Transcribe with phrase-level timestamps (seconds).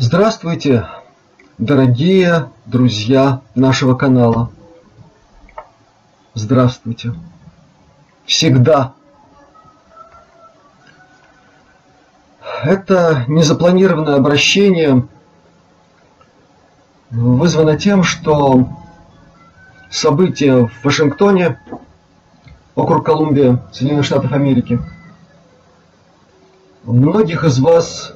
[0.00, 0.86] Здравствуйте,
[1.58, 4.48] дорогие друзья нашего канала.
[6.34, 7.14] Здравствуйте.
[8.24, 8.92] Всегда.
[12.62, 15.08] Это незапланированное обращение
[17.10, 18.68] вызвано тем, что
[19.90, 21.60] события в Вашингтоне,
[22.76, 24.78] округ Колумбия, Соединенных Штатов Америки,
[26.84, 28.14] многих из вас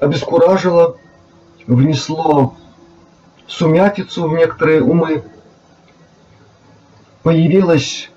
[0.00, 0.96] обескуражило,
[1.66, 2.56] внесло
[3.46, 5.24] сумятицу в некоторые умы,
[7.22, 8.10] появилось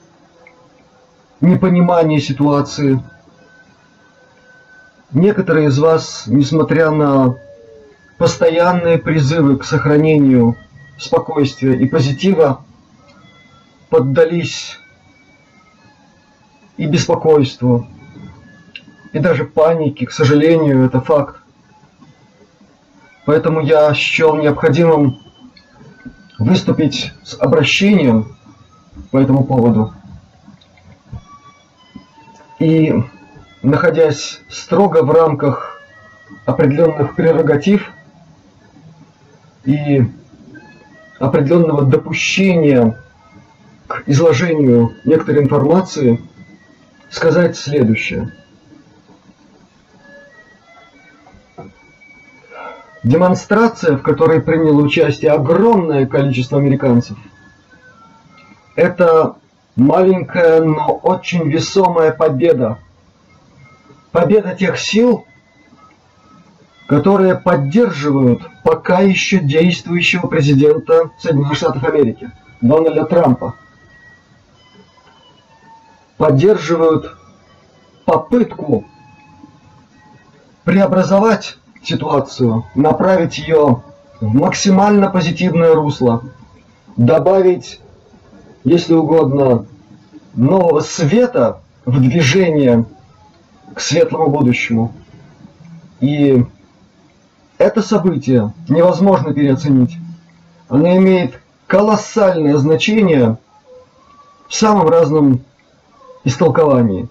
[1.41, 3.03] непонимание ситуации.
[5.11, 7.37] Некоторые из вас, несмотря на
[8.17, 10.55] постоянные призывы к сохранению
[10.97, 12.63] спокойствия и позитива,
[13.89, 14.79] поддались
[16.77, 17.87] и беспокойству,
[19.11, 21.42] и даже панике, к сожалению, это факт.
[23.25, 25.19] Поэтому я счел необходимым
[26.39, 28.35] выступить с обращением
[29.11, 29.93] по этому поводу.
[32.59, 32.93] И
[33.61, 35.81] находясь строго в рамках
[36.45, 37.91] определенных прерогатив
[39.63, 40.05] и
[41.19, 42.99] определенного допущения
[43.87, 46.21] к изложению некоторой информации,
[47.09, 48.33] сказать следующее–
[53.03, 57.17] демонстрация, в которой приняло участие огромное количество американцев,
[58.75, 59.35] это
[59.75, 62.79] маленькая, но очень весомая победа.
[64.11, 65.25] Победа тех сил,
[66.87, 72.31] которые поддерживают пока еще действующего президента Соединенных Штатов Америки,
[72.61, 73.55] Дональда Трампа.
[76.17, 77.17] Поддерживают
[78.05, 78.85] попытку
[80.63, 83.83] преобразовать ситуацию, направить ее
[84.21, 86.23] в максимально позитивное русло,
[86.97, 87.81] добавить,
[88.63, 89.65] если угодно,
[90.33, 92.85] нового света в движение
[93.73, 94.93] к светлому будущему.
[95.99, 96.45] И
[97.57, 99.97] это событие невозможно переоценить.
[100.69, 103.37] Оно имеет колоссальное значение
[104.47, 105.41] в самом разном
[106.23, 107.07] истолковании.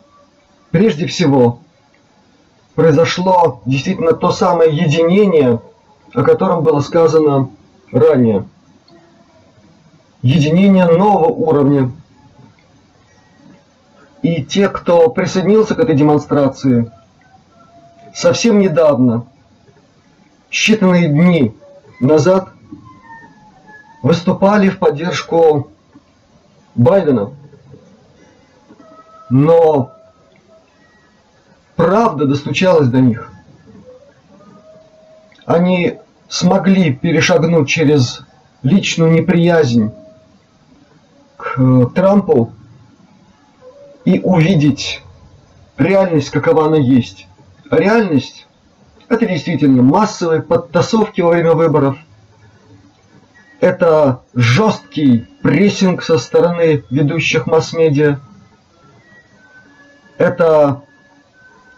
[0.71, 1.61] Прежде всего,
[2.75, 5.61] произошло действительно то самое единение,
[6.15, 7.51] о котором было сказано
[7.91, 8.45] ранее.
[10.23, 11.91] Единение нового уровня.
[14.23, 16.93] И те, кто присоединился к этой демонстрации,
[18.15, 19.27] совсем недавно,
[20.51, 21.57] считанные дни
[21.99, 22.51] назад,
[24.03, 25.71] выступали в поддержку
[26.77, 27.33] Байдена.
[29.29, 29.93] Но
[31.77, 33.31] правда достучалась до них.
[35.45, 38.23] Они смогли перешагнуть через
[38.63, 39.93] личную неприязнь
[41.37, 42.53] к э, Трампу
[44.05, 45.03] и увидеть
[45.77, 47.27] реальность, какова она есть.
[47.71, 48.47] Реальность–
[49.09, 51.99] это действительно массовые подтасовки во время выборов.
[53.61, 58.19] Это жесткий прессинг со стороны ведущих масс-медиа.
[60.19, 60.83] Это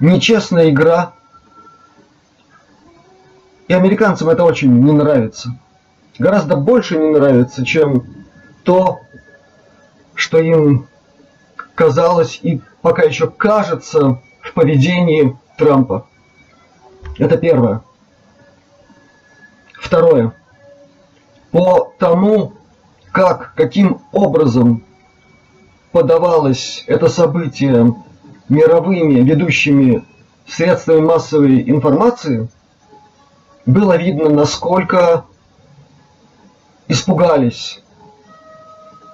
[0.00, 1.12] нечестная игра.
[3.68, 5.58] И американцам это очень не нравится.
[6.18, 8.04] Гораздо больше не нравится, чем
[8.62, 9.00] то,
[10.14, 10.86] что им
[11.74, 16.06] казалось и пока еще кажется в поведении Трампа.
[17.18, 17.82] Это первое.
[19.74, 20.32] Второе.
[21.50, 22.54] По тому,
[23.12, 24.84] как, каким образом
[25.92, 27.94] подавалось это событие
[28.48, 30.04] мировыми ведущими
[30.46, 32.48] средствами массовой информации,
[33.66, 35.24] было видно, насколько
[36.88, 37.82] испугались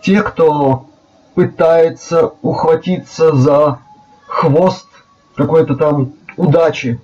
[0.03, 0.87] те, кто
[1.35, 3.79] пытается ухватиться за
[4.27, 4.89] хвост
[5.37, 7.01] какой-то там удачи,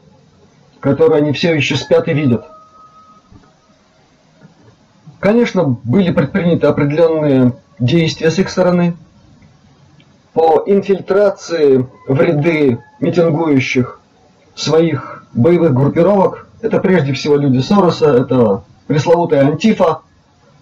[0.81, 2.45] которую они все еще спят и видят.
[5.21, 8.97] Конечно, были предприняты определенные действия с их стороны–
[10.37, 13.99] по инфильтрации в ряды митингующих
[14.55, 16.47] своих боевых группировок.
[16.61, 20.03] Это прежде всего люди Сороса, это пресловутая Антифа,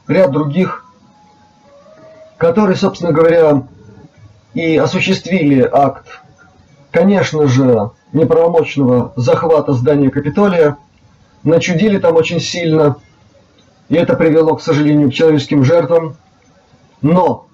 [0.06, 0.84] ряд других,
[2.36, 3.64] которые, собственно говоря,
[4.54, 6.20] и осуществили акт,
[6.92, 10.76] конечно же, неправомочного захвата здания Капитолия,
[11.42, 12.94] начудили там очень сильно,
[13.88, 16.14] и это привело, к сожалению, к человеческим жертвам.
[17.02, 17.48] Но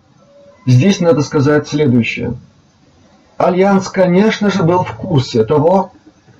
[0.70, 2.34] Здесь надо сказать следующее.
[3.38, 5.90] Альянс, конечно же, был в курсе того,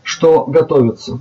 [0.05, 1.19] что готовится.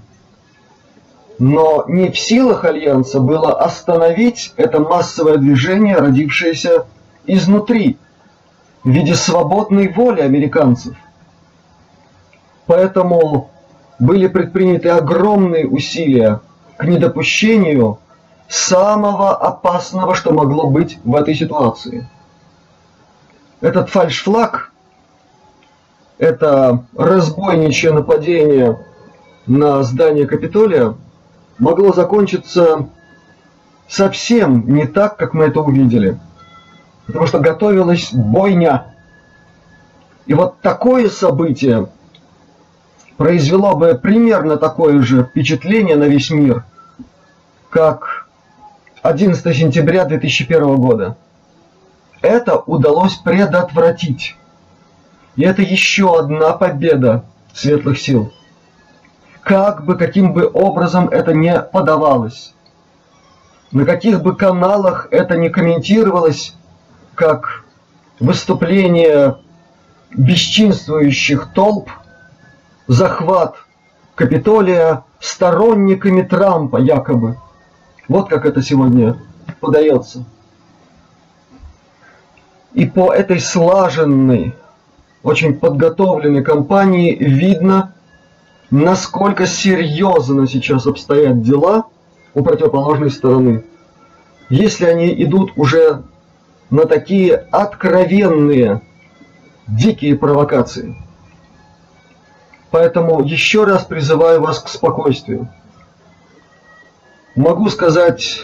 [1.39, 6.85] Но не в силах Альянса было остановить это массовое движение, родившееся
[7.25, 7.97] изнутри,
[8.83, 10.95] в виде свободной воли американцев.
[12.67, 13.50] Поэтому
[13.97, 16.41] были предприняты огромные усилия
[16.77, 17.97] к недопущению
[18.47, 22.07] самого опасного, что могло быть в этой ситуации.
[23.61, 24.71] Этот фальшфлаг,
[26.17, 28.79] это разбойничье нападение
[29.47, 30.95] на здание Капитолия,
[31.57, 32.88] могло закончиться
[33.88, 36.17] совсем не так, как мы это увидели.
[37.06, 38.94] Потому что готовилась бойня.
[40.25, 41.89] И вот такое событие
[43.17, 46.63] произвело бы примерно такое же впечатление на весь мир,
[47.69, 48.27] как
[49.01, 51.17] 11 сентября 2001 года.
[52.21, 54.36] Это удалось предотвратить.
[55.36, 57.24] И это еще одна победа
[57.54, 58.33] светлых сил.
[59.42, 62.54] Как бы, каким бы образом это не подавалось,
[63.71, 66.56] на каких бы каналах это не комментировалось,
[67.16, 67.63] как
[68.19, 69.38] выступление
[70.12, 71.89] бесчинствующих толп,
[72.88, 73.56] захват
[74.16, 77.38] Капитолия сторонниками Трампа якобы–
[78.10, 79.16] вот как это сегодня
[79.60, 80.25] подается.
[82.74, 84.54] И по этой слаженной,
[85.24, 87.94] очень подготовленной кампании видно,
[88.69, 91.86] насколько серьезно сейчас обстоят дела
[92.33, 93.63] у противоположной стороны.
[94.50, 96.04] Если они идут уже
[96.69, 98.81] на такие откровенные,
[99.68, 100.95] дикие провокации.
[102.71, 105.50] Поэтому еще раз призываю вас к спокойствию.
[107.36, 108.44] Могу сказать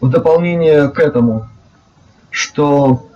[0.00, 1.48] в дополнение к этому,
[2.30, 3.06] что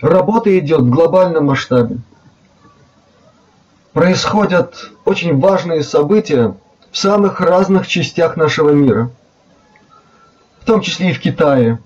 [0.00, 1.98] работа идет в глобальном масштабе.
[3.92, 6.54] Происходят очень важные события
[6.90, 9.10] в самых разных частях нашего мира,
[10.60, 11.78] в том числе и в Китае,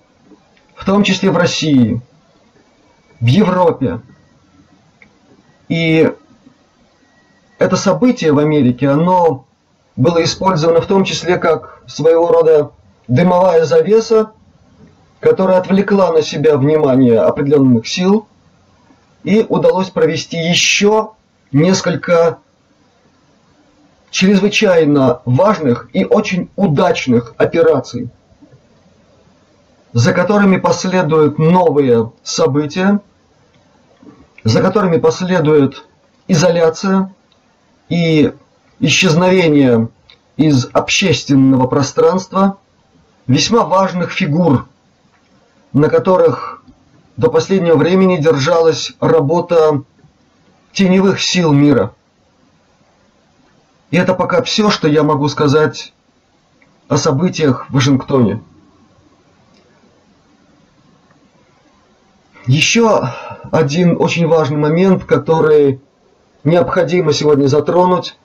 [0.75, 2.01] в том числе в России,
[3.21, 4.01] в Европе.
[5.69, 6.13] И
[7.59, 9.45] это событие в Америке, оно
[9.95, 12.73] было использовано в том числе как своего рода
[13.07, 14.33] дымовая завеса,
[15.21, 18.27] которая отвлекла на себя внимание определенных сил,
[19.23, 21.11] и удалось провести еще
[21.53, 22.39] несколько
[24.11, 28.09] чрезвычайно важных и очень удачных операций,
[29.93, 33.01] за которыми последуют новые события,
[34.43, 35.85] за которыми последует
[36.29, 37.15] изоляция
[37.91, 38.33] и
[38.79, 39.89] исчезновение
[40.39, 42.57] из общественного пространства
[43.27, 44.67] весьма важных фигур,
[45.73, 46.63] на которых
[47.17, 49.83] до последнего времени держалась работа
[50.73, 51.95] теневых сил мира.
[53.91, 55.93] И это пока все, что я могу сказать
[56.89, 58.43] о событиях в Вашингтоне.
[62.47, 63.09] Еще
[63.53, 65.81] один очень важный момент, который
[66.43, 68.17] необходимо сегодня затронуть,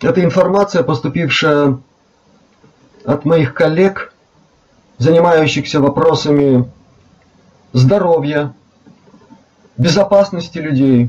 [0.00, 1.78] это информация, поступившая
[3.04, 4.12] от моих коллег,
[5.00, 6.70] занимающихся вопросами
[7.72, 8.52] здоровья,
[9.78, 11.08] безопасности людей,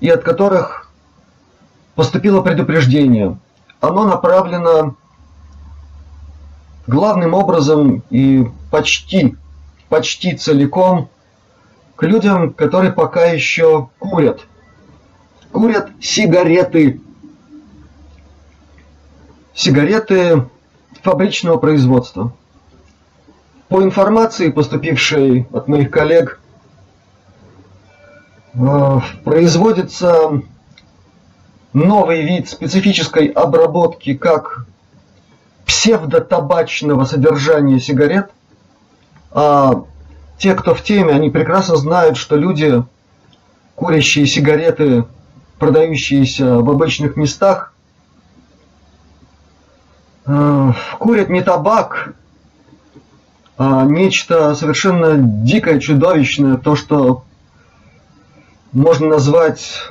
[0.00, 0.90] и от которых
[1.94, 3.38] поступило предупреждение.
[3.80, 4.96] Оно направлено
[6.88, 9.36] главным образом и почти,
[9.88, 11.10] почти целиком
[11.94, 14.40] к людям, которые пока еще курят.
[15.52, 17.00] Курят сигареты
[19.54, 20.48] сигареты
[21.02, 22.32] фабричного производства.
[23.68, 26.40] По информации, поступившей от моих коллег,
[28.54, 30.42] э, производится
[31.72, 34.66] новый вид специфической обработки как
[35.66, 38.30] псевдотабачного содержания сигарет,
[39.30, 39.84] а
[40.38, 42.82] те, кто в теме, они прекрасно знают, что люди,
[43.74, 45.04] курящие сигареты,
[45.58, 47.74] продающиеся в обычных местах,
[50.28, 52.12] Э, курят не табак,
[53.58, 57.24] нечто совершенно дикое, чудовищное, то, что
[58.72, 59.82] можно назвать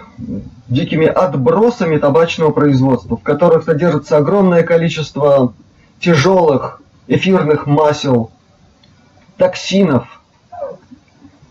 [0.68, 5.54] дикими отбросами табачного производства, в которых содержится огромное количество
[6.00, 8.32] тяжелых эфирных масел,
[9.38, 10.08] токсинов.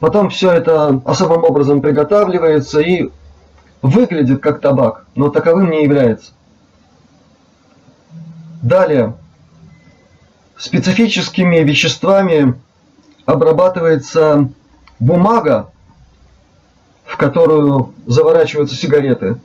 [0.00, 3.10] Потом все это особым образом приготавливается и
[3.82, 6.32] выглядит как табак, но таковым не является.
[8.62, 9.14] Далее.
[10.58, 12.54] Специфическими веществами
[13.26, 14.48] обрабатывается
[14.98, 15.70] бумага,
[17.04, 19.36] в которую заворачиваются сигареты.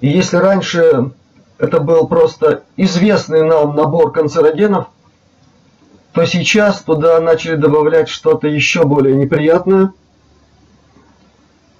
[0.00, 1.10] И если раньше
[1.58, 4.88] это был просто известный нам набор канцерогенов,
[6.12, 9.92] то сейчас туда начали добавлять что-то еще более неприятное.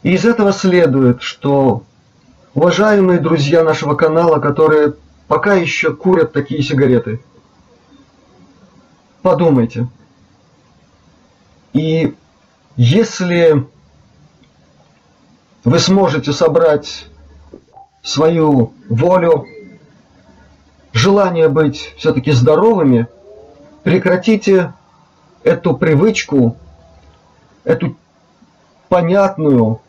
[0.03, 1.83] И из этого следует, что
[2.55, 4.95] уважаемые друзья нашего канала, которые
[5.27, 7.23] пока еще курят такие сигареты,
[9.27, 9.89] подумайте.
[11.73, 12.15] И
[12.77, 13.67] если
[15.65, 17.09] вы сможете собрать
[18.05, 19.45] свою волю,
[20.93, 23.09] желание быть все-таки здоровыми,
[23.83, 24.75] прекратите
[25.43, 26.57] эту привычку,
[27.65, 27.97] эту
[28.89, 29.81] понятную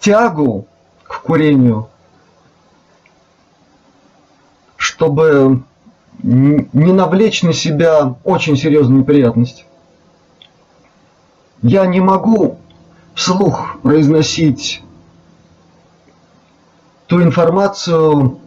[0.00, 0.66] тягу
[1.02, 1.90] к курению,
[4.78, 5.62] чтобы
[6.22, 9.66] не навлечь на себя очень серьезную неприятность.
[11.62, 12.58] Я не могу
[13.14, 14.82] вслух произносить
[17.06, 18.38] ту информацию,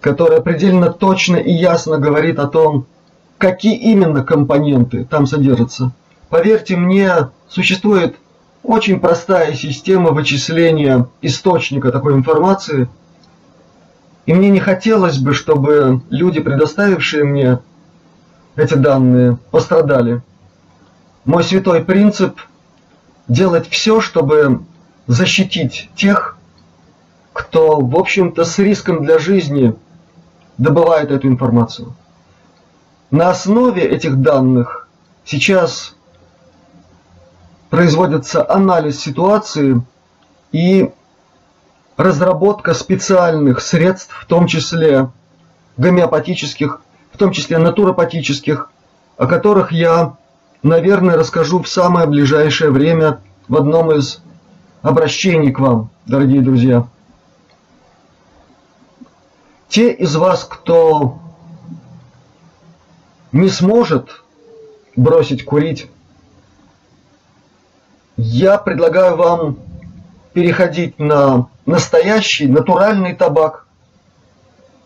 [0.00, 2.86] которая предельно точно и ясно говорит о том,
[3.38, 5.92] какие именно компоненты там содержатся.
[6.28, 8.16] Поверьте мне, существует
[8.62, 12.88] очень простая система вычисления источника такой информации,
[14.28, 17.60] и мне не хотелось бы, чтобы люди, предоставившие мне
[18.56, 20.20] эти данные, пострадали.
[21.24, 22.38] Мой святой принцип–
[23.28, 24.64] делать все, чтобы
[25.06, 26.36] защитить тех,
[27.32, 29.74] кто, в общем-то, с риском для жизни
[30.58, 31.94] добывает эту информацию.
[33.10, 34.90] На основе этих данных
[35.24, 35.96] сейчас
[37.70, 39.80] производится анализ ситуации
[40.52, 40.90] и
[41.98, 45.10] разработка специальных средств, в том числе
[45.76, 46.80] гомеопатических,
[47.12, 48.70] в том числе натуропатических,
[49.16, 50.14] о которых я,
[50.62, 54.22] наверное, расскажу в самое ближайшее время в одном из
[54.80, 56.86] обращений к вам, дорогие друзья.
[59.68, 61.18] Те из вас, кто
[63.32, 64.22] не сможет
[64.94, 65.90] бросить курить,
[68.16, 69.58] я предлагаю вам
[70.32, 73.66] переходить на настоящий натуральный табак,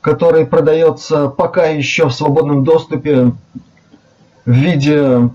[0.01, 3.33] который продается пока еще в свободном доступе
[4.45, 5.31] в виде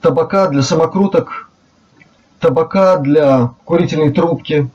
[0.00, 1.50] табака для самокруток,
[2.40, 4.70] табака для курительной трубки,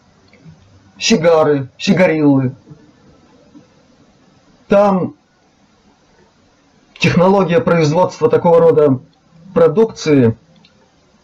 [1.00, 2.56] сигары, сигариллы.
[4.68, 5.16] Там
[7.00, 9.00] технология производства такого рода
[9.56, 10.38] продукции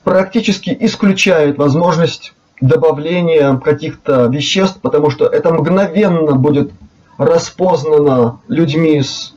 [0.03, 6.71] практически исключает возможность добавления каких-то веществ, потому что это мгновенно будет
[7.17, 9.33] распознано людьми с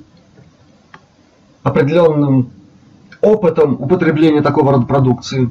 [1.64, 2.50] определенным
[3.20, 5.50] опытом употребления такого рода продукции.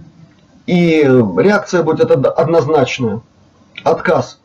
[0.67, 3.21] И реакция будет однозначная.
[3.83, 4.39] Отказ.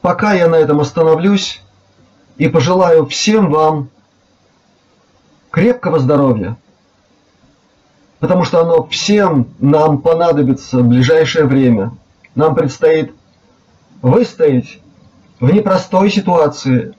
[0.00, 1.60] Пока я на этом остановлюсь
[2.38, 3.90] и пожелаю всем вам
[5.50, 6.56] крепкого здоровья,
[8.20, 11.92] потому что оно всем нам понадобится в ближайшее время.
[12.34, 13.12] Нам предстоит
[14.02, 14.78] выстоять
[15.40, 16.94] в непростой ситуации,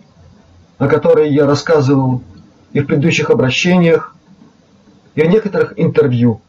[0.80, 2.22] о которой я рассказывал
[2.74, 4.16] и в предыдущих обращениях,
[5.14, 6.42] и в некоторых интервью.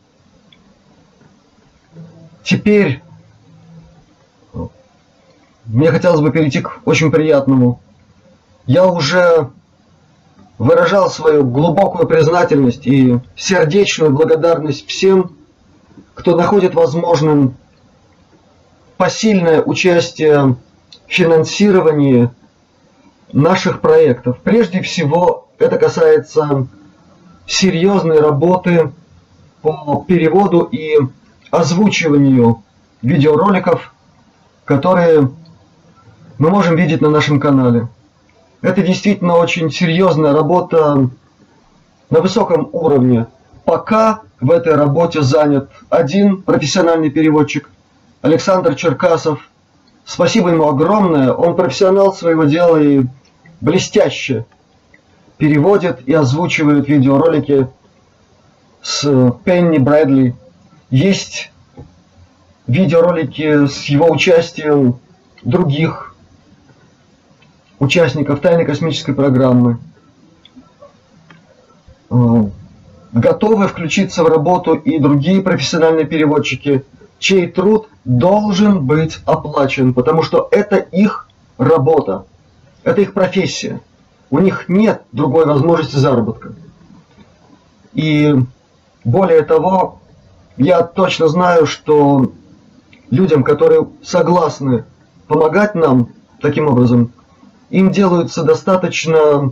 [2.42, 3.02] Теперь
[5.66, 7.80] мне хотелось бы перейти к очень приятному.
[8.66, 9.50] Я уже
[10.62, 15.32] выражал свою глубокую признательность и сердечную благодарность всем,
[16.14, 17.56] кто находит возможным
[18.96, 20.54] посильное участие
[21.08, 22.30] в финансировании
[23.32, 24.38] наших проектов.
[24.44, 26.68] Прежде всего, это касается
[27.44, 28.92] серьезной работы
[29.62, 30.96] по переводу и
[31.50, 32.62] озвучиванию
[33.02, 33.92] видеороликов,
[34.64, 35.28] которые
[36.38, 37.88] мы можем видеть на нашем канале.
[38.62, 41.10] Это действительно очень серьезная работа
[42.10, 43.26] на высоком уровне.
[43.64, 47.68] Пока в этой работе занят один профессиональный переводчик,
[48.22, 49.48] Александр Черкасов.
[50.04, 51.32] Спасибо ему огромное.
[51.32, 53.04] Он профессионал своего дела и
[53.60, 54.46] блестяще
[55.38, 57.66] переводит и озвучивает видеоролики
[58.80, 60.36] с Пенни Брэдли.
[60.90, 61.50] Есть
[62.68, 65.00] видеоролики с его участием
[65.42, 66.11] других
[67.82, 69.78] участников тайной космической программы
[72.10, 72.14] э,
[73.12, 76.84] готовы включиться в работу и другие профессиональные переводчики,
[77.18, 81.26] чей труд должен быть оплачен, потому что это их
[81.58, 82.24] работа,
[82.84, 83.80] это их профессия.
[84.30, 86.52] У них нет другой возможности заработка.
[87.94, 88.32] И
[89.02, 89.98] более того,
[90.56, 92.30] я точно знаю, что
[93.10, 94.84] людям, которые согласны
[95.26, 96.10] помогать нам
[96.40, 97.10] таким образом,
[97.72, 99.50] им делаются достаточно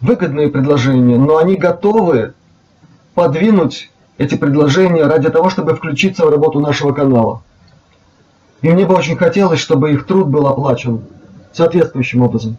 [0.00, 2.32] выгодные предложения, но они готовы
[3.14, 7.42] подвинуть эти предложения ради того, чтобы включиться в работу нашего канала.
[8.62, 11.04] И мне бы очень хотелось, чтобы их труд был оплачен
[11.52, 12.56] соответствующим образом.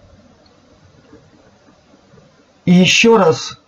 [2.66, 3.60] И еще раз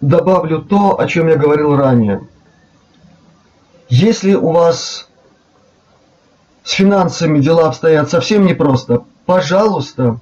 [0.00, 2.28] добавлю то, о чем я говорил ранее.
[3.88, 5.08] Если у вас
[6.62, 10.18] с финансами дела обстоят совсем непросто, пожалуйста,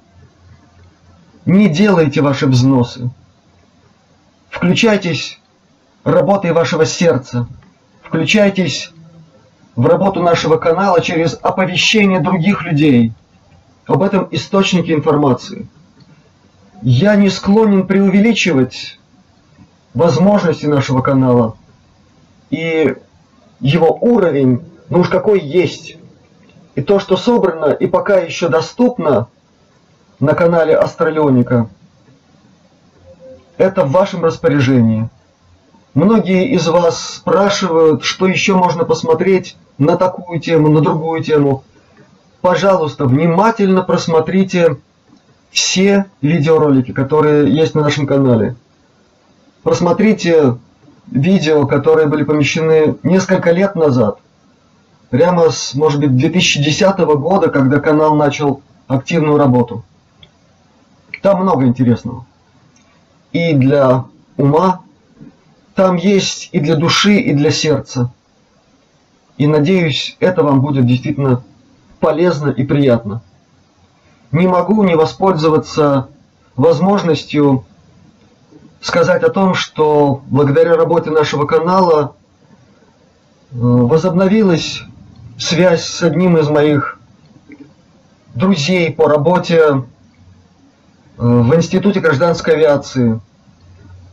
[1.46, 3.08] не делайте ваши взносы.
[4.50, 5.40] Включайтесь
[6.04, 7.48] работой вашего сердца.
[8.02, 8.92] Включайтесь
[9.76, 13.14] в работу нашего канала через оповещение других людей
[13.86, 15.70] об этом источнике информации.
[16.82, 18.98] Я не склонен преувеличивать
[19.94, 21.56] возможности нашего канала
[22.50, 22.94] и
[23.58, 24.60] его уровень,
[24.90, 25.96] ну уж какой есть.
[26.78, 29.26] И то, что собрано и пока еще доступно
[30.20, 31.68] на канале Астралионика,
[33.56, 35.08] это в вашем распоряжении.
[35.94, 41.64] Многие из вас спрашивают, что еще можно посмотреть на такую тему, на другую тему.
[42.42, 44.76] Пожалуйста, внимательно просмотрите
[45.50, 48.54] все видеоролики, которые есть на нашем канале.
[49.64, 50.58] Просмотрите
[51.10, 54.20] видео, которые были помещены несколько лет назад.
[55.10, 59.84] Прямо с, может быть, 2010 года, когда канал начал активную работу.
[61.22, 62.26] Там много интересного.
[63.32, 64.04] И для
[64.36, 64.82] ума,
[65.74, 68.12] там есть и для души, и для сердца.
[69.38, 71.42] И надеюсь, это вам будет действительно
[72.00, 73.22] полезно и приятно.
[74.30, 76.08] Не могу не воспользоваться
[76.56, 77.64] возможностью
[78.80, 82.14] сказать о том, что благодаря работе нашего канала
[83.50, 84.82] э, возобновилась
[85.38, 86.98] связь с одним из моих
[88.34, 89.80] друзей по работе э,
[91.16, 93.20] в Институте гражданской авиации.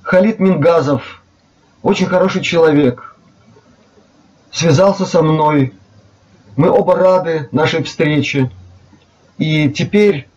[0.04, 1.24] Халид Мингазов,
[1.82, 3.16] очень хороший человек,
[4.52, 5.74] связался со мной.
[6.56, 8.52] Мы оба рады нашей встрече.
[9.38, 10.30] И теперь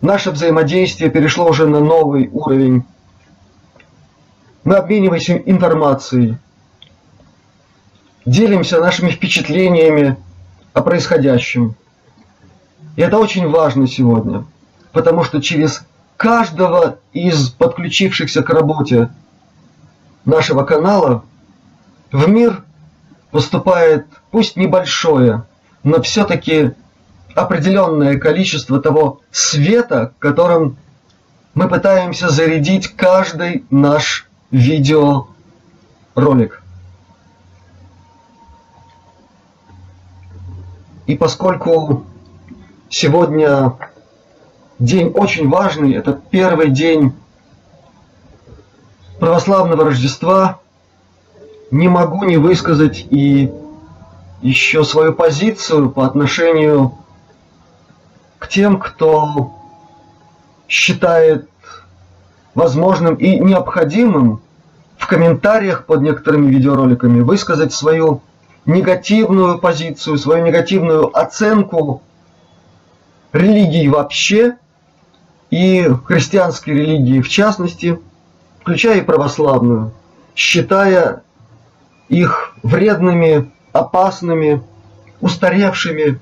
[0.00, 2.84] наше взаимодействие перешло уже на новый уровень.
[4.64, 6.36] Мы обмениваемся информацией,
[8.24, 10.16] делимся нашими впечатлениями
[10.72, 11.74] о происходящем.
[12.96, 14.44] И это очень важно сегодня,
[14.92, 15.84] потому что через
[16.16, 19.08] каждого из подключившихся к работе
[20.24, 21.24] нашего канала
[22.12, 22.62] в мир
[23.30, 25.44] поступает, пусть небольшое,
[25.82, 26.72] но все-таки
[27.34, 30.76] определенное количество того света, которым
[31.54, 36.59] мы пытаемся зарядить каждый наш видеоролик.
[41.10, 42.04] И поскольку
[42.88, 43.72] сегодня
[44.78, 47.14] день очень важный, это первый день
[49.18, 50.60] православного Рождества,
[51.72, 53.52] не могу не высказать и
[54.40, 56.94] еще свою позицию по отношению
[58.38, 59.50] к тем, кто
[60.68, 61.48] считает
[62.54, 64.42] возможным и необходимым
[64.96, 68.22] в комментариях под некоторыми видеороликами высказать свою
[68.66, 72.02] негативную позицию, свою негативную оценку
[73.32, 74.56] религии вообще
[75.50, 77.98] и христианской религии в частности,
[78.60, 79.92] включая и православную,
[80.34, 81.22] считая
[82.08, 84.62] их вредными, опасными,
[85.20, 86.18] устаревшими,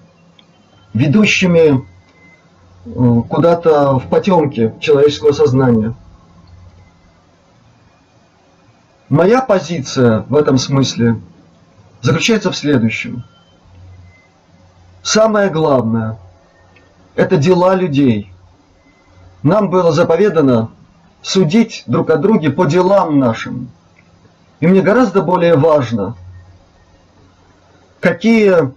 [0.95, 1.85] ведущими
[2.85, 5.95] э, куда-то в потемки человеческого сознания.
[9.09, 11.21] Моя позиция в этом смысле
[12.01, 13.25] заключается в следующем.
[15.03, 16.19] Самое главное–
[17.15, 18.33] это дела людей.
[19.43, 20.71] Нам было заповедано
[21.23, 23.71] судить друг о друге по делам нашим–
[24.61, 26.17] и мне гораздо более важно,
[28.01, 28.73] какие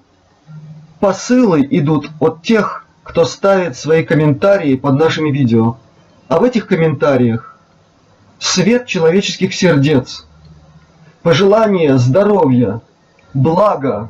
[0.99, 5.77] посылы идут от тех, кто ставит свои комментарии под нашими видео.
[6.27, 7.57] А в этих комментариях
[8.39, 10.25] свет человеческих сердец,
[11.23, 12.81] пожелание здоровья,
[13.33, 14.09] блага,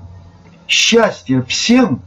[0.68, 2.02] счастья всем,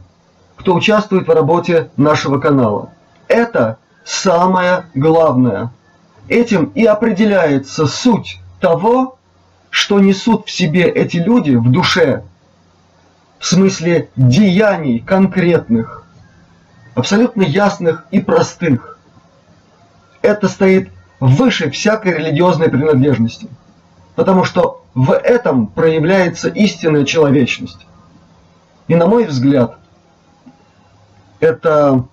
[0.55, 2.89] кто участвует в работе нашего канала.
[3.27, 5.71] Это самое главное.
[6.27, 9.17] Этим и определяется суть того,
[9.69, 12.23] что несут в себе эти люди в душе,
[13.39, 16.03] в смысле деяний конкретных,
[16.95, 18.97] абсолютно ясных и простых.
[20.21, 23.47] Это стоит выше всякой религиозной принадлежности,
[24.15, 27.85] потому что в этом проявляется истинная человечность.
[28.87, 29.77] И на мой взгляд,
[31.39, 32.05] это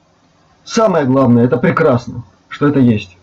[0.64, 3.16] самое главное, это прекрасно, что это есть.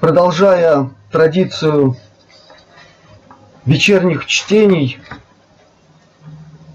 [0.00, 1.96] Продолжая традицию
[3.64, 5.00] вечерних чтений,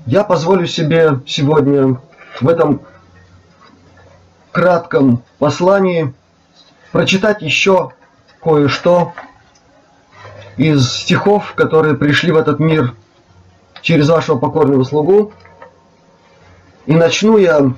[0.07, 2.01] я позволю себе сегодня
[2.41, 2.81] в этом
[4.51, 6.13] кратком послании
[6.91, 7.91] прочитать еще
[8.41, 9.13] кое-что
[10.57, 12.95] из стихов, которые пришли в этот мир
[13.81, 15.31] через вашего покорного слугу.
[16.85, 17.73] И начну я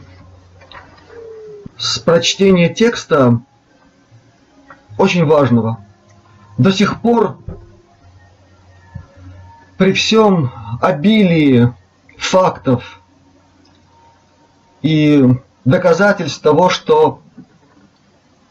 [1.78, 3.40] с прочтения текста
[4.98, 5.80] очень важного.
[6.58, 7.38] До сих пор
[9.78, 11.74] при всем обилии
[12.18, 13.00] фактов
[14.82, 15.28] и
[15.66, 17.22] доказательств того, что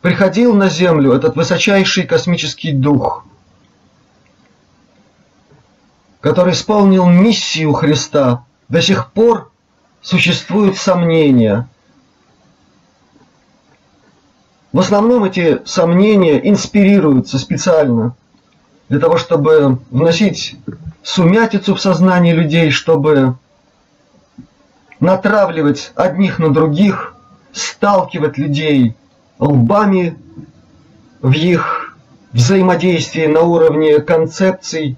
[0.01, 3.25] приходил на Землю этот высочайший космический дух,
[6.21, 9.51] который исполнил миссию Христа, до сих пор
[10.01, 11.69] существуют сомнения.
[14.73, 18.15] В основном эти сомнения инспирируются специально
[18.89, 20.57] для того, чтобы вносить
[21.03, 23.37] сумятицу в сознание людей, чтобы
[25.01, 27.15] натравливать одних на других,
[27.53, 28.95] сталкивать людей
[29.41, 30.17] лбами
[31.23, 31.97] в их
[32.33, 34.97] взаимодействии на уровне концепций,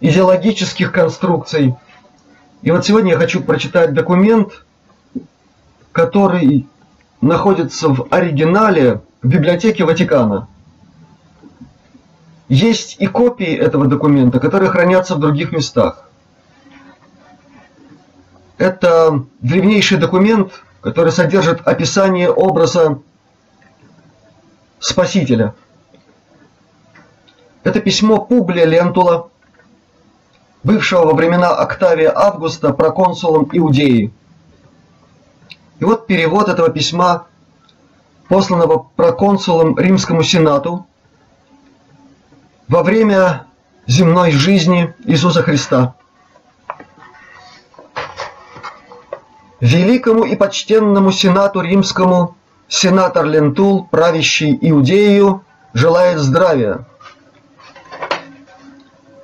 [0.00, 1.74] идеологических конструкций.
[2.62, 4.64] И вот сегодня я хочу прочитать документ,
[5.90, 6.66] который
[7.20, 10.48] находится в оригинале в библиотеке Ватикана.
[12.48, 16.08] Есть и копии этого документа, которые хранятся в других местах.
[18.58, 22.98] Это древнейший документ, который содержит описание образа
[24.80, 25.54] Спасителя.
[27.62, 29.30] Это письмо Публия Лентула,
[30.64, 34.12] бывшего во времена Октавия Августа проконсулом Иудеи.
[35.78, 37.26] И вот перевод этого письма,
[38.28, 40.86] посланного проконсулом Римскому Сенату
[42.66, 43.46] во время
[43.86, 45.94] земной жизни Иисуса Христа.
[49.62, 52.34] Великому и почтенному Сенату Римскому
[52.66, 56.84] сенатор Лентул, правящий Иудею, желает здравия.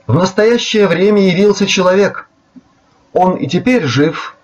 [0.06, 2.28] В настоящее время явился человек.
[3.12, 4.36] Он и теперь жив,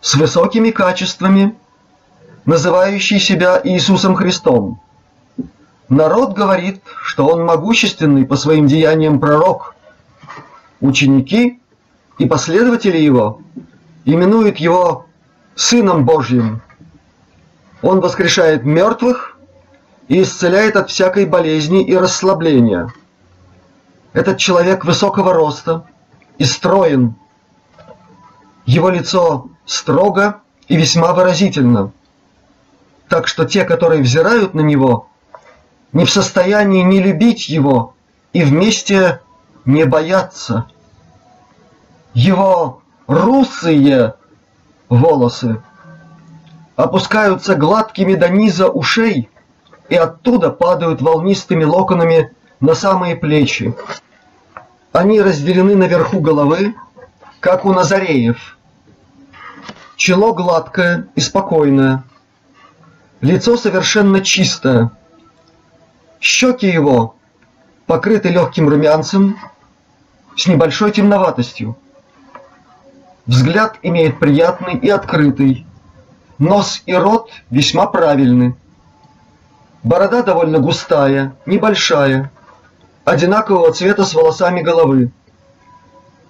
[0.00, 1.54] с высокими качествами,
[2.46, 4.80] называющий себя Иисусом Христом.
[5.90, 9.74] Народ говорит, что он могущественный по своим деяниям пророк.
[10.80, 11.60] Ученики
[12.16, 13.42] и последователи его
[14.06, 15.04] именуют его
[15.54, 16.62] Сыном Божьим.
[17.82, 19.36] Он воскрешает мертвых
[20.08, 22.92] и исцеляет от всякой болезни и расслабления.
[24.12, 25.84] Этот человек высокого роста
[26.38, 27.14] и строен.
[28.64, 31.90] Его лицо строго и весьма выразительно.
[33.08, 35.08] Так что те, которые взирают на него,
[35.92, 37.94] не в состоянии не любить его
[38.32, 39.20] и вместе
[39.64, 40.66] не бояться.
[42.14, 44.14] Его русые
[44.88, 45.62] волосы
[46.74, 49.30] опускаются гладкими до низа ушей
[49.88, 53.74] и оттуда падают волнистыми локонами на самые плечи.
[54.92, 56.74] Они разделены наверху головы,
[57.40, 58.58] как у назареев.
[59.96, 62.04] Чело гладкое и спокойное.
[63.20, 64.90] Лицо совершенно чистое.
[66.20, 67.14] Щеки его
[67.86, 69.38] покрыты легким румянцем
[70.34, 71.76] с небольшой темноватостью.
[73.26, 75.66] Взгляд имеет приятный и открытый.
[76.38, 78.56] Нос и рот весьма правильны.
[79.82, 82.30] Борода довольно густая, небольшая,
[83.04, 85.10] одинакового цвета с волосами головы.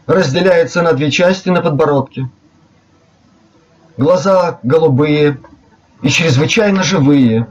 [0.07, 2.31] Разделяется на две части на подбородке.
[3.99, 5.39] Глаза голубые
[6.03, 7.47] и чрезвычайно живые.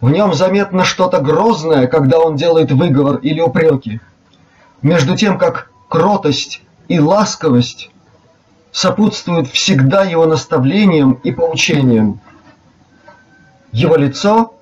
[0.00, 4.00] В нем заметно что-то грозное, когда он делает выговор или упреки.
[4.80, 7.88] Между тем, как кротость и ласковость
[8.72, 12.18] сопутствуют всегда его наставлениям и поучениям.
[13.70, 14.56] Его лицо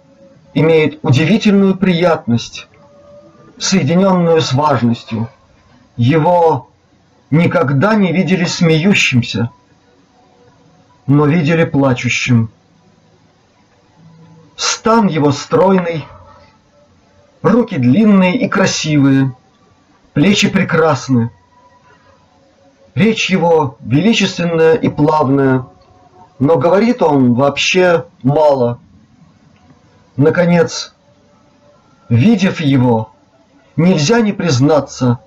[0.52, 2.68] имеет удивительную приятность,
[3.56, 5.30] соединенную с важностью.
[5.96, 6.68] Его
[7.30, 9.48] никогда не видели смеющимся,
[11.06, 12.50] но видели плачущим.
[14.54, 16.06] Стан его стройный,
[17.40, 19.34] руки длинные и красивые,
[20.12, 21.30] плечи прекрасны,
[22.98, 25.66] Речь его величественная и плавная,
[26.40, 28.80] но говорит он вообще мало.
[30.16, 30.96] Наконец,
[32.08, 33.12] видев его,
[33.76, 35.20] нельзя не признаться,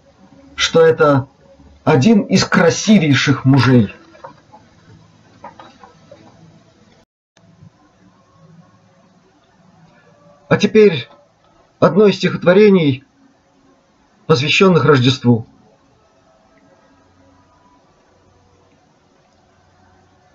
[0.55, 1.27] что это
[1.85, 3.95] один из красивейших мужей.
[10.49, 11.07] А теперь
[11.79, 13.05] одно из стихотворений,
[14.27, 15.47] посвященных Рождеству.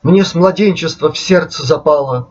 [0.06, 2.28] Мне с младенчества в сердце запало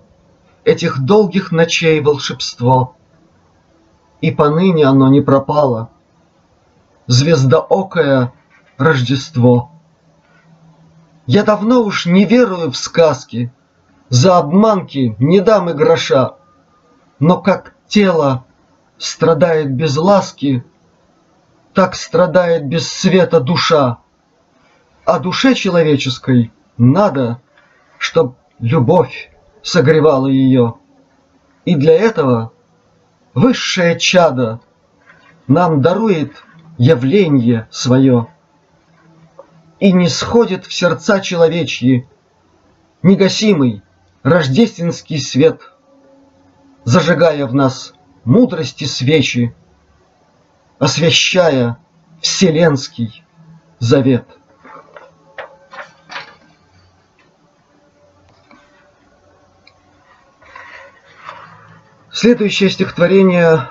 [0.64, 2.96] Этих долгих ночей волшебство,
[4.22, 5.90] И поныне оно не пропало.
[7.08, 8.32] Звездоокое
[8.78, 9.72] Рождество.
[11.26, 13.52] Я давно уж не верую в сказки,
[14.08, 16.36] За обманки не дам и гроша,
[17.20, 18.46] Но как тело
[18.98, 20.64] страдает без ласки,
[21.74, 23.98] Так страдает без света душа.
[25.04, 27.42] А душе человеческой надо—
[28.06, 29.32] чтоб любовь
[29.64, 30.76] согревала ее.
[31.66, 32.54] И для этого
[33.34, 34.62] высшее чадо
[35.48, 36.44] нам дарует
[36.78, 38.28] явление свое.
[39.80, 42.08] И не сходит в сердца человечьи
[43.02, 43.82] негасимый
[44.22, 45.62] рождественский свет,
[46.84, 49.56] зажигая в нас мудрости свечи,
[50.78, 51.80] освящая
[52.22, 53.24] вселенский
[53.80, 54.28] завет.
[62.16, 63.68] Следующее стихотворение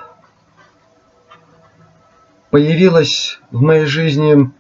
[2.51, 4.53] появилось в моей жизни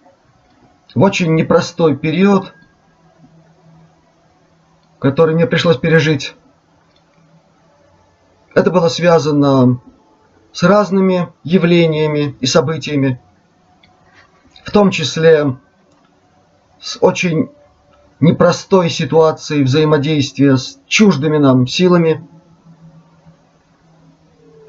[0.94, 2.55] в очень непростой период,
[4.99, 6.35] который мне пришлось пережить.
[8.55, 9.83] Это было связано
[10.51, 13.20] с разными явлениями и событиями,
[14.64, 15.59] в том числе
[16.81, 17.51] с очень
[18.18, 22.27] непростой ситуацией взаимодействия с чуждыми нам силами–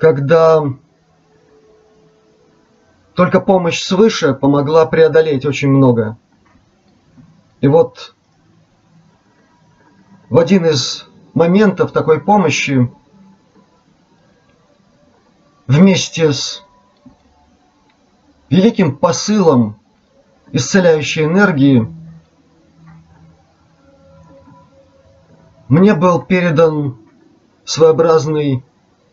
[0.05, 0.61] когда
[3.15, 6.15] только помощь свыше помогла преодолеть очень много.
[7.59, 8.13] И вот
[10.29, 12.93] в один из моментов такой помощи
[15.65, 16.61] вместе с
[18.51, 19.79] великим посылом
[20.51, 21.91] исцеляющей энергии
[25.67, 26.95] мне был передан
[27.63, 28.63] своеобразный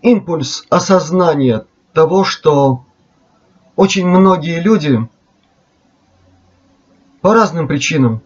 [0.03, 2.85] импульс осознания того, что
[3.77, 5.09] очень многие люди
[7.21, 8.21] по разным причинам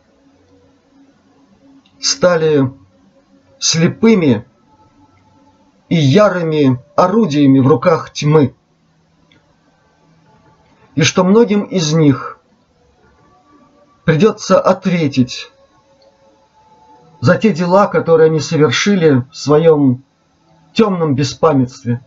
[2.00, 2.72] стали
[3.58, 4.46] слепыми
[5.88, 8.54] и ярыми орудиями в руках тьмы.
[10.94, 12.40] И что многим из них
[14.04, 15.52] придется ответить
[17.20, 20.02] за те дела, которые они совершили в своем
[20.76, 22.02] темном беспамятстве.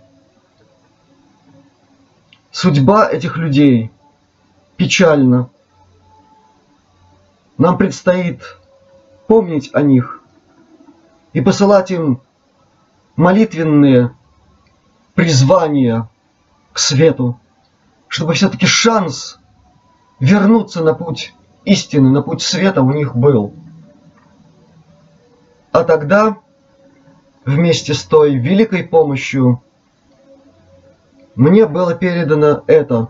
[2.51, 3.91] Судьба этих людей
[4.77, 5.49] печальна.
[7.57, 8.57] Нам предстоит
[9.27, 10.21] помнить о них
[11.33, 12.21] и посылать им
[13.15, 14.15] молитвенные
[15.15, 16.07] призвания
[16.71, 17.39] к свету,
[18.07, 19.39] чтобы все-таки шанс
[20.19, 21.33] вернуться на путь
[21.65, 23.51] истины, на путь света у них был.
[25.71, 26.37] А тогда
[27.49, 29.63] вместе с той великой помощью
[31.35, 33.07] мне было передано это.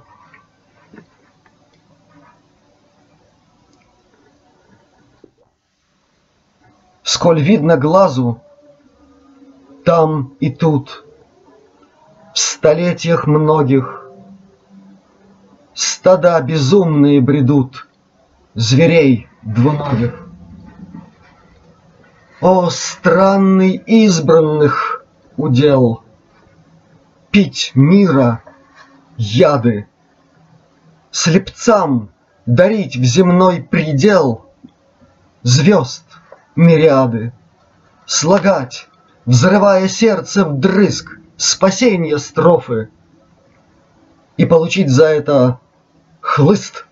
[7.03, 8.39] Сколь видно глазу,
[9.83, 11.05] там и тут,
[12.33, 14.05] в столетиях многих,
[15.73, 17.87] стада безумные бредут,
[18.53, 20.28] зверей двуногих.
[22.41, 25.03] О, странный избранных
[25.35, 26.03] удел!
[27.31, 28.41] Пить мира
[29.17, 29.87] яды,
[31.11, 32.11] Слепцам
[32.45, 34.45] дарить в земной предел
[35.43, 36.05] Звезд
[36.55, 37.33] мириады,
[38.05, 38.87] Слагать,
[39.25, 42.89] взрывая сердце вдрызг, Спасенье строфы,
[44.37, 45.59] И получить за это
[46.21, 46.85] хлыст,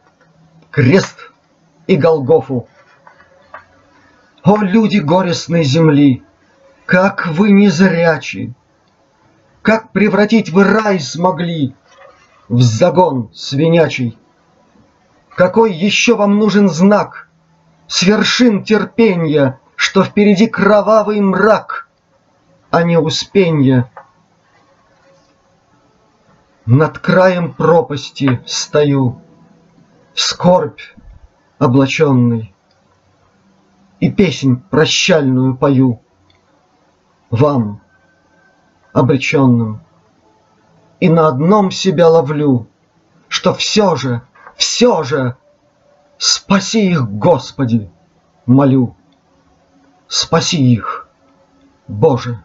[0.71, 1.31] крест
[1.87, 2.67] и Голгофу.
[4.47, 6.23] О, люди горестной земли,
[6.85, 8.53] как вы незрячи!
[9.61, 11.75] Как превратить вы рай смогли
[12.47, 14.17] в загон свинячий?
[15.35, 17.27] Какой еще вам нужен знак
[17.89, 21.89] с вершин терпенья, Что впереди кровавый мрак,
[22.71, 23.91] а не успенье?
[26.65, 29.21] Над краем пропасти стою,
[30.13, 30.79] скорбь
[31.59, 32.53] облаченный,
[33.99, 36.01] и песнь прощальную пою
[37.29, 37.81] Вам,
[38.93, 39.81] обреченным,
[40.99, 42.67] и на одном себя ловлю,
[43.27, 44.21] Что все же,
[44.55, 45.37] все же
[46.17, 47.91] Спаси их, Господи,
[48.47, 48.95] молю,
[50.07, 51.07] спаси их,
[51.87, 52.43] Боже.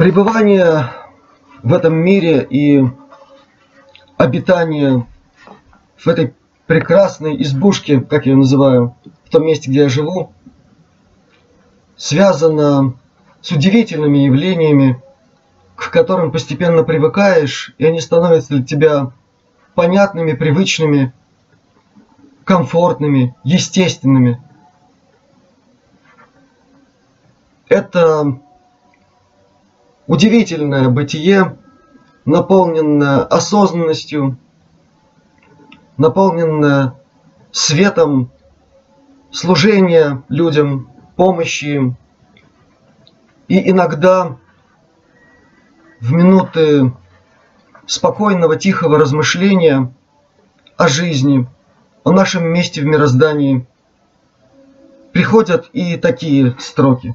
[0.00, 0.86] Пребывание
[1.62, 2.82] в этом мире и
[4.16, 5.06] обитание
[5.98, 6.32] в этой
[6.66, 10.32] прекрасной избушке, как я ее называю, в том месте, где я живу,
[11.98, 12.94] связано
[13.42, 15.02] с удивительными явлениями,
[15.76, 19.12] к которым постепенно привыкаешь, и они становятся для тебя
[19.74, 21.12] понятными, привычными,
[22.44, 24.42] комфортными, естественными.
[27.68, 28.40] Это
[30.06, 31.56] удивительное бытие,
[32.24, 34.38] наполненное осознанностью,
[35.96, 36.94] наполненное
[37.52, 38.30] светом
[39.30, 41.96] служения людям, помощи им.
[43.48, 44.36] И иногда
[46.00, 46.92] в минуты
[47.86, 49.92] спокойного, тихого размышления
[50.76, 51.46] о жизни,
[52.04, 53.66] о нашем месте в мироздании
[55.12, 57.14] приходят и такие строки.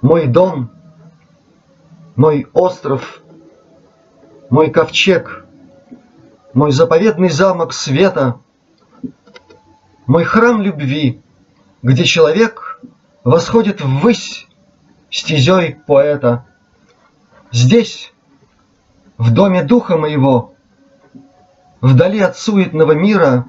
[0.00, 0.70] Мой дом,
[2.16, 3.22] мой остров,
[4.48, 5.44] мой ковчег,
[6.54, 8.38] мой заповедный замок света–
[10.10, 11.20] мой храм любви,
[11.84, 12.80] где человек
[13.22, 14.48] восходит ввысь
[15.08, 16.46] стезей поэта.
[17.52, 18.12] Здесь,
[19.18, 20.54] в доме духа моего,
[21.80, 23.46] вдали от суетного мира,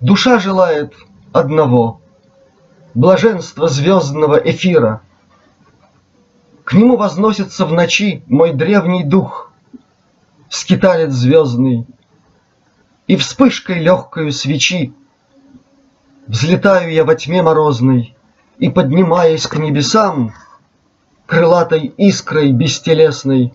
[0.00, 0.94] душа желает
[1.32, 2.00] одного—
[2.94, 5.00] блаженства звездного эфира.
[6.64, 9.52] К нему возносится в ночи мой древний дух,
[10.48, 11.86] скиталец звездный,
[13.06, 14.94] и вспышкой легкою свечи
[16.26, 18.16] Взлетаю я во тьме морозной,
[18.58, 20.32] И, поднимаясь к небесам,
[21.26, 23.52] Крылатой искрой бестелесной,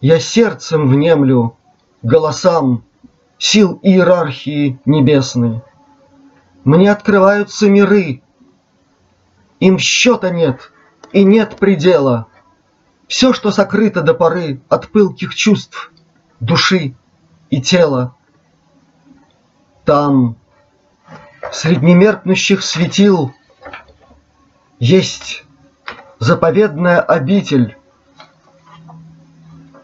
[0.00, 1.58] Я сердцем внемлю
[2.02, 2.84] голосам
[3.36, 5.60] Сил иерархии небесной.
[6.64, 8.22] Мне открываются миры,
[9.60, 10.70] Им счета нет
[11.14, 12.26] и нет предела.
[13.06, 15.92] Все, что сокрыто до поры От пылких чувств,
[16.40, 16.96] души
[17.50, 18.16] и тела.
[19.84, 20.36] Там
[21.52, 23.32] среди меркнущих светил
[24.80, 25.44] Есть
[26.18, 27.78] заповедная обитель.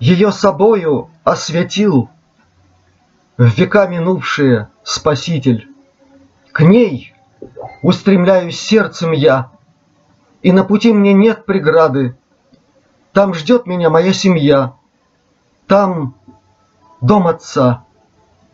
[0.01, 2.11] Ее собою осветил
[3.37, 5.69] В века минувшие Спаситель.
[6.51, 7.15] К ней
[7.83, 9.53] устремляюсь сердцем я,
[10.43, 12.17] И на пути мне нет преграды.
[13.13, 14.75] Там ждет меня моя семья,
[15.67, 16.15] Там
[17.01, 17.85] дом отца,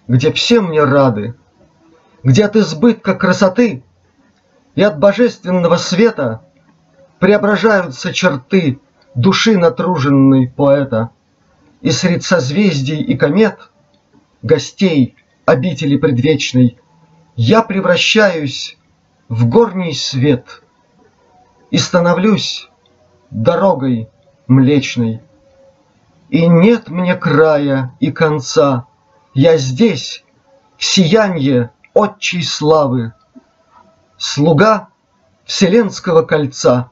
[0.09, 1.35] где все мне рады.
[2.23, 3.85] Где от избытка красоты
[4.75, 6.43] и от божественного света
[7.19, 8.81] преображаются черты
[9.15, 11.11] души натруженной поэта,
[11.81, 13.71] и средь созвездий и комет,
[14.43, 16.79] гостей обители предвечной,
[17.37, 18.77] я превращаюсь
[19.29, 20.63] в горний свет
[21.71, 22.69] и становлюсь
[23.31, 24.09] дорогой
[24.47, 25.21] млечной.
[26.29, 28.87] И нет мне края и конца,
[29.35, 30.25] я здесь,
[30.79, 33.13] сиянье отчей славы,
[34.19, 34.89] Слуга
[35.45, 36.91] Вселенского кольца,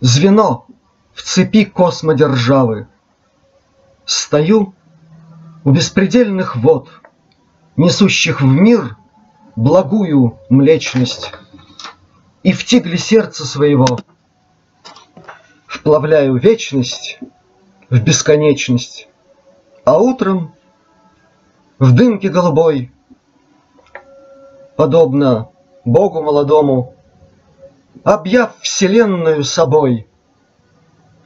[0.00, 0.66] Звено
[1.14, 2.88] в цепи космодержавы.
[4.04, 4.74] Стою
[5.64, 6.88] у беспредельных вод,
[7.76, 8.96] Несущих в мир
[9.56, 11.32] благую млечность,
[12.42, 13.86] И в тигле сердца своего
[15.66, 17.18] Вплавляю вечность
[17.88, 19.08] в бесконечность,
[19.84, 20.54] А утром
[21.78, 22.92] в дымке голубой
[24.76, 25.48] подобно
[25.84, 26.94] Богу молодому,
[28.04, 30.06] Объяв вселенную собой,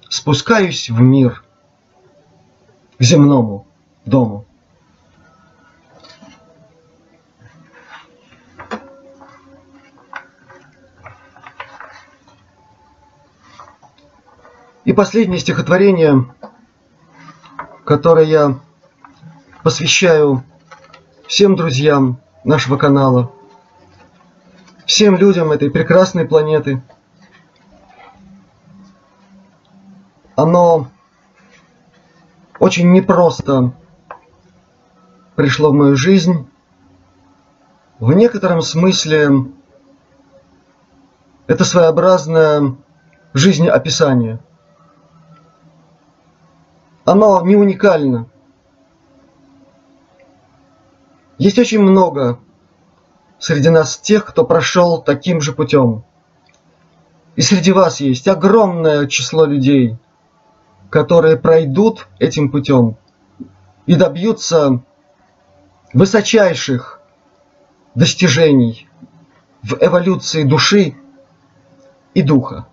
[0.09, 1.45] Спускаюсь в мир,
[2.99, 3.67] к земному
[4.05, 4.47] дому.
[14.85, 16.27] И последнее стихотворение,
[17.85, 18.59] которое я
[19.63, 20.45] посвящаю
[21.27, 23.31] всем друзьям нашего канала–
[24.87, 26.83] всем людям этой прекрасной планеты.
[30.37, 30.89] Оно
[32.59, 33.73] очень непросто
[35.37, 36.49] пришло в мою жизнь.
[37.99, 39.47] В некотором смысле
[41.47, 42.77] это своеобразное
[43.33, 44.41] жизнеописание.
[47.05, 48.29] Оно не уникально.
[51.37, 52.39] Есть очень много
[53.39, 56.05] среди нас тех, кто прошел таким же путем.
[57.37, 59.99] И среди вас есть огромное число людей,
[60.89, 62.97] которые пройдут этим путем
[63.87, 64.83] и добьются
[65.93, 67.01] высочайших
[67.95, 68.89] достижений
[69.63, 70.95] в эволюции души
[72.15, 72.67] и духа.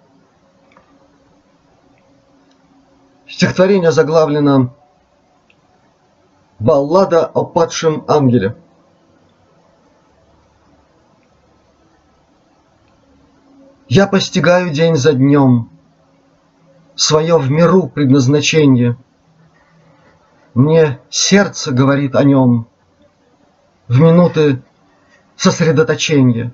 [3.32, 4.76] Стихотворение заглавлено
[6.60, 8.58] «Баллада о падшем ангеле».
[13.88, 15.70] Я постигаю день за днем
[16.96, 18.98] Свое в миру предназначение.
[20.54, 22.68] Мне сердце говорит о нем
[23.88, 24.62] В минуты
[25.38, 26.54] сосредоточения.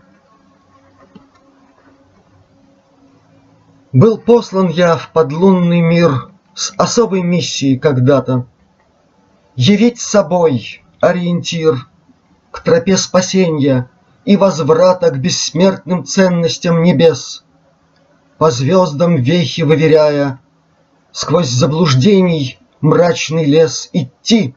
[3.91, 8.47] Был послан я в подлунный мир С особой миссией когда-то.
[9.55, 11.87] Явить собой ориентир
[12.51, 13.89] К тропе спасения—
[14.27, 17.45] и возврата к бессмертным ценностям небес,
[18.37, 20.41] По звездам вехи выверяя,
[21.13, 24.53] сквозь заблуждений мрачный лес идти,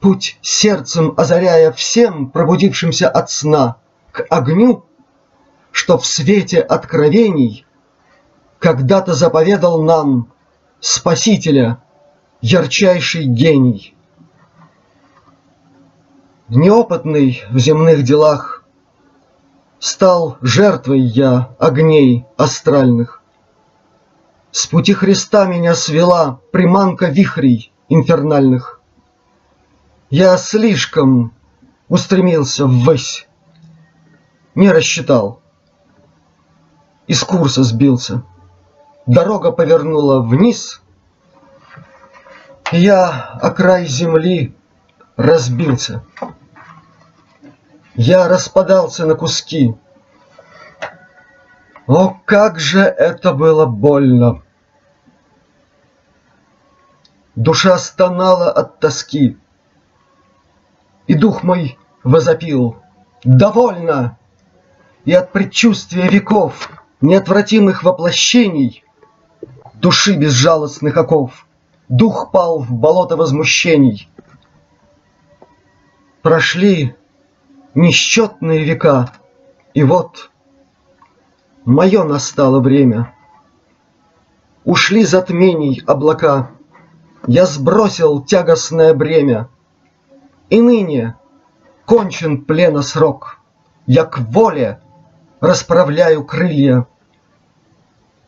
[0.00, 3.76] Путь сердцем озаряя всем пробудившимся от сна
[4.12, 4.84] К огню,
[5.72, 7.64] что в свете откровений
[8.58, 10.32] Когда-то заповедал нам
[10.80, 11.82] Спасителя,
[12.40, 13.94] ярчайший гений.
[16.48, 18.56] Неопытный в земных делах
[19.78, 23.22] Стал жертвой я огней астральных.
[24.50, 28.80] С пути Христа меня свела приманка вихрей инфернальных.
[30.08, 31.34] Я слишком
[31.88, 33.28] устремился ввысь,
[34.54, 35.42] не рассчитал,
[37.06, 38.22] из курса сбился.
[39.06, 40.82] Дорога повернула вниз,
[42.72, 44.56] я о край земли
[45.16, 46.02] разбился.
[47.94, 49.76] Я распадался на куски.
[51.86, 54.42] О, как же это было больно!
[57.36, 59.38] Душа стонала от тоски,
[61.06, 62.82] И дух мой возопил
[63.22, 64.18] «Довольно!»
[65.04, 68.85] И от предчувствия веков, Неотвратимых воплощений,
[69.80, 71.46] Души безжалостных оков,
[71.88, 74.08] Дух пал в болото возмущений.
[76.22, 76.96] Прошли
[77.74, 79.12] несчетные века.
[79.74, 80.30] И вот
[81.66, 83.14] мое настало время.
[84.64, 86.50] Ушли затмений облака,
[87.26, 89.48] Я сбросил тягостное бремя.
[90.48, 91.16] И ныне
[91.84, 93.38] кончен плена срок,
[93.86, 94.80] Я к воле
[95.40, 96.86] расправляю крылья.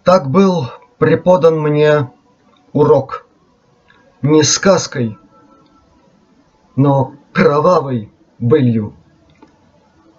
[0.04, 2.10] Так был преподан мне
[2.72, 3.26] урок.
[4.20, 5.16] Не сказкой,
[6.74, 8.94] но кровавой былью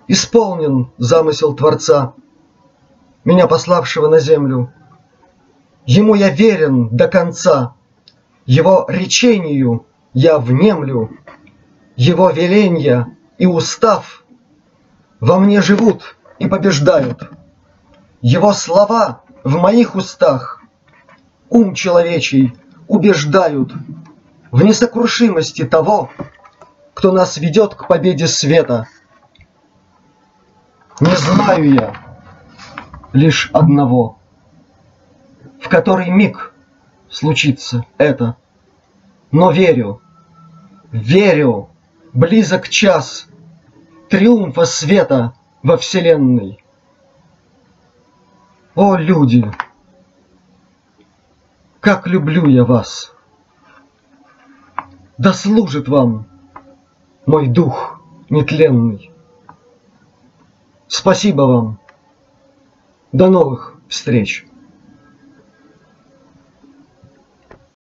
[0.10, 2.14] исполнен замысел Творца,
[3.24, 4.74] меня пославшего на землю.
[5.86, 7.76] Ему я верен до конца,
[8.46, 11.12] его речению я внемлю,
[11.96, 14.24] его веленья и устав
[15.20, 17.30] во мне живут и побеждают.
[18.22, 20.59] Его слова в моих устах
[21.50, 22.54] ум человечий
[22.88, 23.74] убеждают
[24.52, 26.10] в несокрушимости того,
[26.94, 28.88] кто нас ведет к победе света–
[31.00, 31.94] не знаю я
[33.14, 34.18] лишь одного,
[35.62, 36.54] В который миг
[37.10, 38.36] случится это.
[39.32, 40.02] Но верю,
[40.92, 41.70] верю,
[42.14, 43.28] близок час
[44.10, 45.34] Триумфа света
[45.64, 46.62] во Вселенной.
[48.76, 49.50] О, люди,
[51.80, 53.14] как люблю я вас!
[55.18, 56.26] Да служит вам
[57.26, 59.12] мой дух нетленный.
[60.88, 61.80] Спасибо вам.
[63.12, 64.49] До новых встреч.